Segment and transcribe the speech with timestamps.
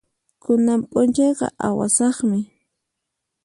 [0.43, 2.39] Kunan p'unchayqa awasaqmi.